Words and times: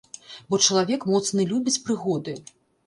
Бо 0.53 0.59
чалавек 0.69 1.05
моцны 1.11 1.47
любіць 1.53 1.79
прыгоды. 1.87 2.39